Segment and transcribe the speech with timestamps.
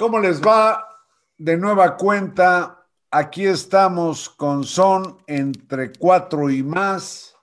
[0.00, 0.82] ¿Cómo les va?
[1.36, 7.36] De nueva cuenta, aquí estamos con Son entre cuatro y más,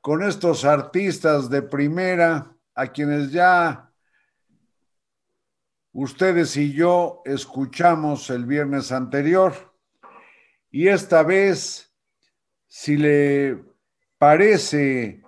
[0.00, 3.88] con estos artistas de primera, a quienes ya
[5.92, 9.54] ustedes y yo escuchamos el viernes anterior.
[10.72, 11.94] Y esta vez,
[12.66, 13.62] si le
[14.18, 15.22] parece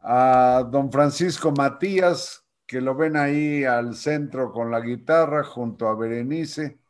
[0.00, 2.41] a don Francisco Matías,
[2.72, 6.80] que lo ven ahí al centro con la guitarra junto a Berenice.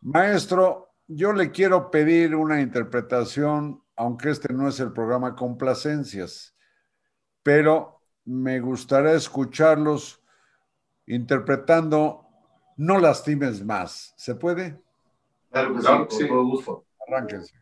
[0.00, 6.56] Maestro, yo le quiero pedir una interpretación, aunque este no es el programa Complacencias,
[7.42, 10.22] pero me gustaría escucharlos
[11.04, 12.26] interpretando
[12.78, 14.14] No lastimes más.
[14.16, 14.80] ¿Se puede?
[15.50, 15.74] Claro
[16.08, 16.86] que sí, gusto.
[17.06, 17.52] Arránquense.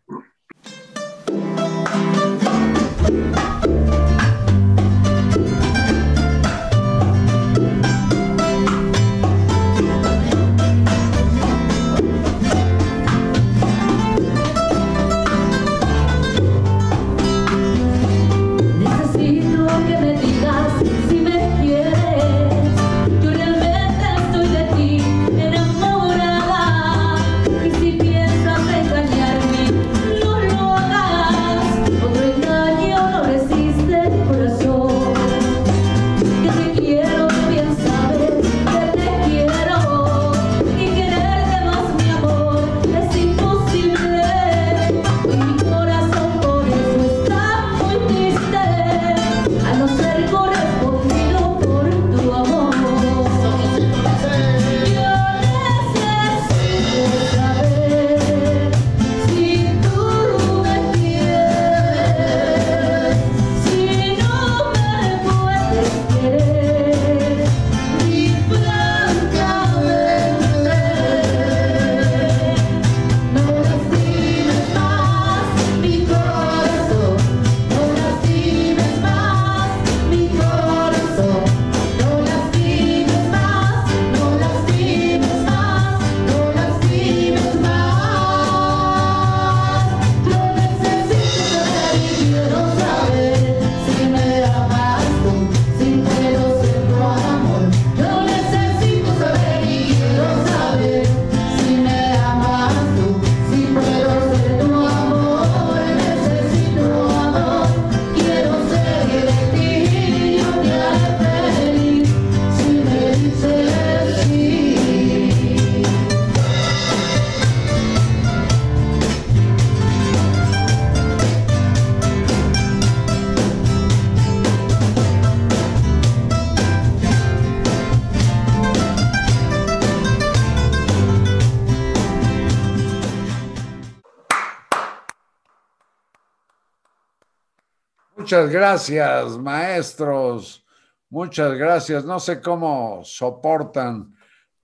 [138.28, 140.62] Muchas gracias, maestros.
[141.08, 142.04] Muchas gracias.
[142.04, 144.14] No sé cómo soportan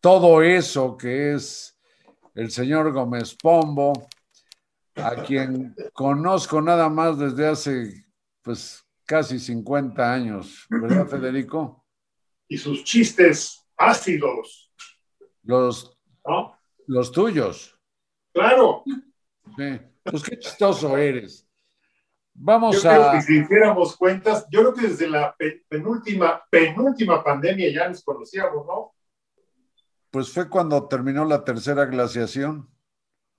[0.03, 1.75] todo eso que es
[2.35, 4.07] el señor Gómez Pombo,
[4.97, 8.05] a quien conozco nada más desde hace
[8.43, 11.87] pues casi 50 años, ¿verdad, Federico?
[12.47, 14.75] Y sus chistes ácidos.
[15.43, 15.97] Los,
[16.87, 17.75] los tuyos.
[18.31, 18.85] Claro.
[19.57, 19.81] Sí.
[20.03, 21.44] Pues qué chistoso eres.
[22.35, 22.95] Vamos yo a.
[22.95, 25.35] Creo que si hiciéramos cuentas, yo creo que desde la
[25.69, 28.93] penúltima, penúltima pandemia ya nos conocíamos, ¿no?
[30.11, 32.69] Pues fue cuando terminó la tercera glaciación.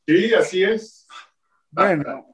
[0.07, 1.07] Sí, así es.
[1.71, 2.33] Bueno,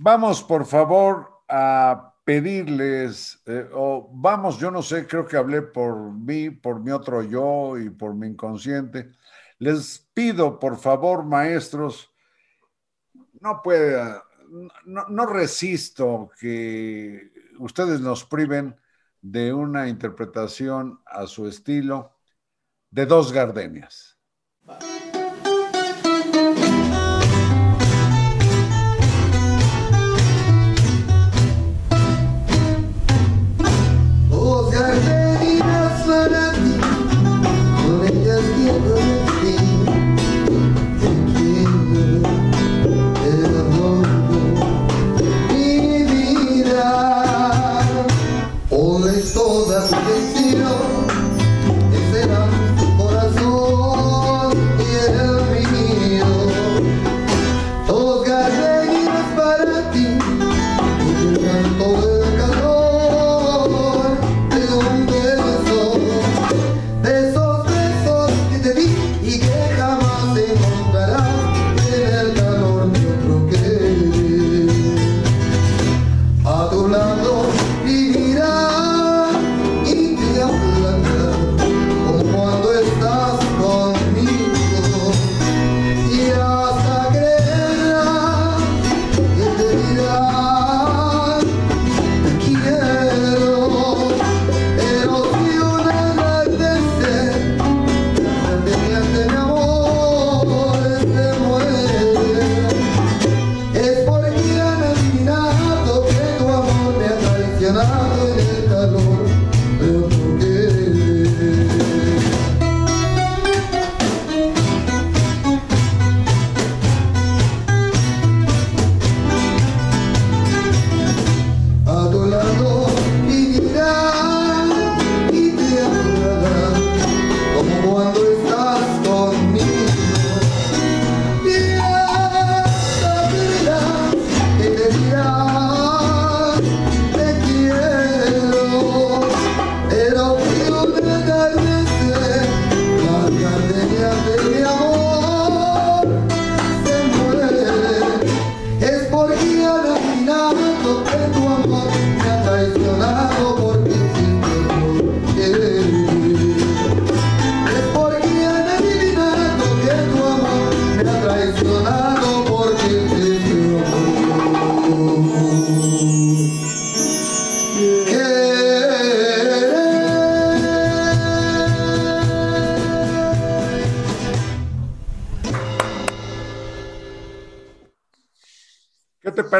[0.00, 6.12] vamos por favor a pedirles, eh, o vamos, yo no sé, creo que hablé por
[6.12, 9.12] mí, por mi otro yo y por mi inconsciente.
[9.58, 12.12] Les pido, por favor, maestros,
[13.40, 13.96] no puede
[14.84, 18.76] no, resisto que ustedes nos priven
[19.20, 22.16] de una interpretación a su estilo
[22.90, 24.15] de dos gardenias.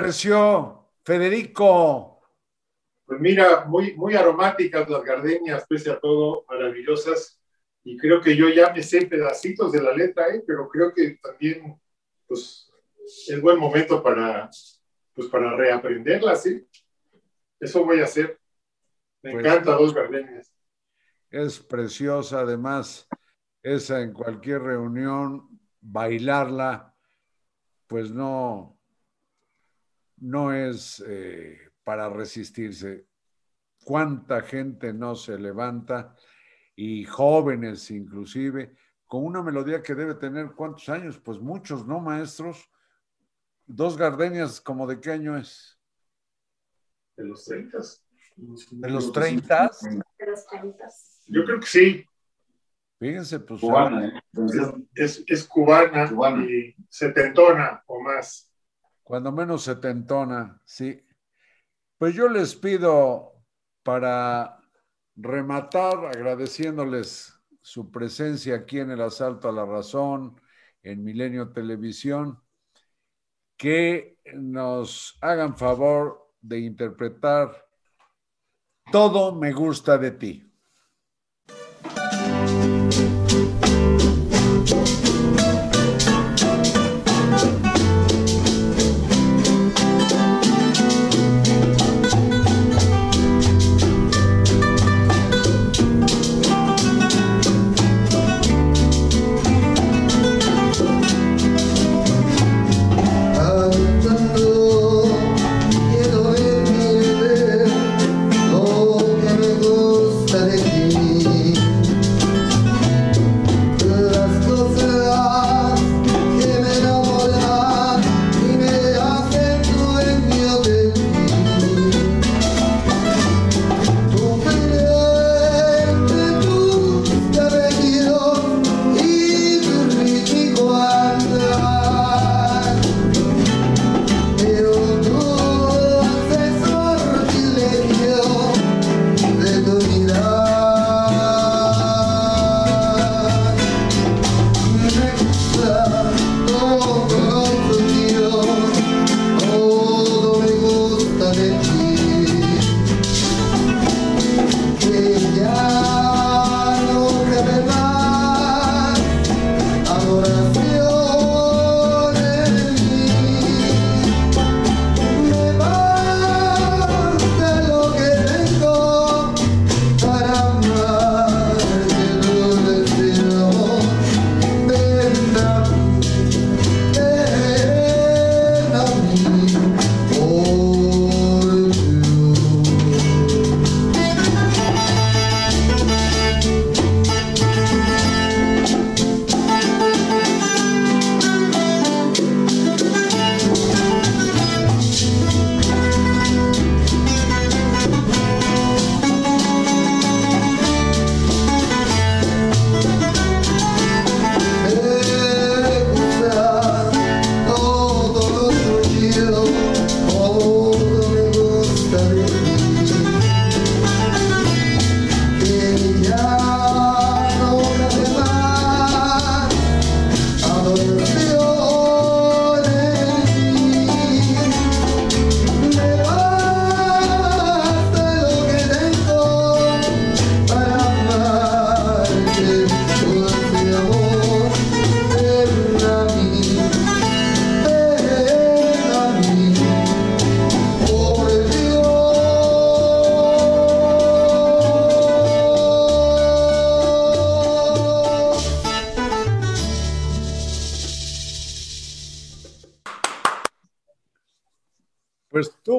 [0.07, 2.23] Pareció, Federico?
[3.07, 7.41] Pues mira, muy, muy aromáticas las gardenias, pese a todo, maravillosas.
[7.83, 10.45] Y creo que yo ya me sé pedacitos de la letra, ¿eh?
[10.47, 11.81] pero creo que también
[12.29, 12.71] pues,
[13.27, 14.49] es buen momento para,
[15.13, 16.45] pues, para reaprenderlas.
[16.45, 16.65] ¿sí?
[17.59, 18.39] Eso voy a hacer.
[19.23, 20.53] Me pues encanta dos gardenias.
[21.31, 23.09] Es preciosa, además,
[23.61, 25.49] esa en cualquier reunión,
[25.81, 26.95] bailarla,
[27.89, 28.77] pues no,
[30.19, 33.07] no es eh, para resistirse.
[33.85, 36.15] ¿Cuánta gente no se levanta?
[36.75, 38.77] Y jóvenes inclusive,
[39.07, 42.69] con una melodía que debe tener cuántos años, pues muchos, ¿no, maestros?
[43.65, 45.79] Dos gardenias, ¿como de qué año es?
[47.17, 47.79] De los 30.
[48.37, 49.71] ¿De los 30?
[50.19, 50.89] De los 30.
[51.29, 52.05] Yo creo que sí.
[52.99, 53.61] Fíjense, pues.
[53.61, 54.13] Cubana, ¿eh?
[54.95, 56.11] es, es, cubana,
[56.49, 58.46] y setentona o más.
[59.07, 61.01] Cuando menos setentona, sí.
[61.97, 63.35] Pues yo les pido
[63.85, 64.59] para
[65.15, 70.41] rematar agradeciéndoles su presencia aquí en el Asalto a la Razón,
[70.83, 72.43] en Milenio Televisión,
[73.57, 77.65] que nos hagan favor de interpretar
[78.91, 80.46] Todo me gusta de ti.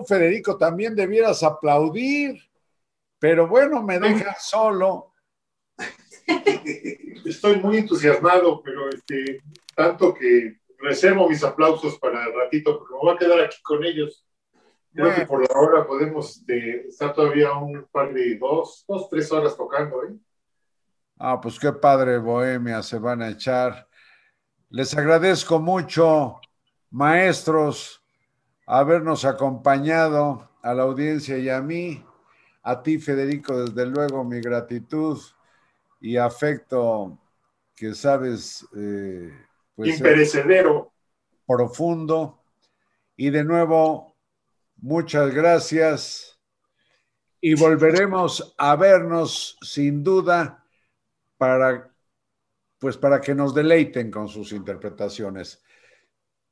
[0.06, 2.42] Federico, también debieras aplaudir,
[3.20, 5.14] pero bueno, me dejan solo.
[7.26, 9.42] Estoy muy entusiasmado, pero este,
[9.76, 13.84] tanto que reservo mis aplausos para el ratito, porque me voy a quedar aquí con
[13.84, 14.26] ellos.
[14.94, 19.32] Creo que por la hora podemos este, estar todavía un par de dos, dos, tres
[19.32, 20.04] horas tocando.
[20.04, 20.16] ¿eh?
[21.18, 23.88] Ah, pues qué padre, Bohemia, se van a echar.
[24.70, 26.40] Les agradezco mucho,
[26.90, 28.04] maestros
[28.68, 32.06] habernos acompañado a la audiencia y a mí.
[32.62, 35.20] A ti, Federico, desde luego, mi gratitud
[36.02, 37.18] y afecto
[37.74, 38.68] que sabes.
[38.76, 39.32] Eh,
[39.74, 40.92] pues, Imperecedero.
[41.48, 42.44] Profundo.
[43.16, 44.16] Y de nuevo,
[44.76, 46.38] muchas gracias
[47.40, 50.66] y volveremos a vernos sin duda
[51.38, 51.94] para
[52.80, 55.64] pues para que nos deleiten con sus interpretaciones.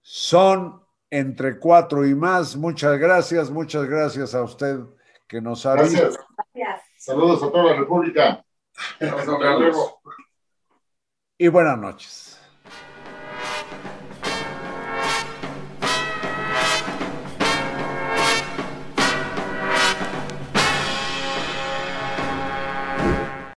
[0.02, 0.85] Son
[1.18, 2.58] entre cuatro y más.
[2.58, 4.80] Muchas gracias, muchas gracias a usted
[5.28, 6.20] que nos ha Gracias.
[6.98, 8.44] Saludos a toda la República.
[11.38, 12.35] Y buenas noches.